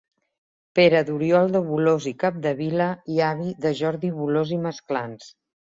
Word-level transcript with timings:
Pare 0.79 1.01
d'Oriol 1.09 1.53
de 1.57 1.61
Bolòs 1.69 2.09
i 2.13 2.15
Capdevila 2.25 2.91
i 3.19 3.23
avi 3.29 3.55
de 3.67 3.77
Jordi 3.83 4.15
Bolòs 4.19 4.57
i 4.59 4.61
Masclans. 4.69 5.35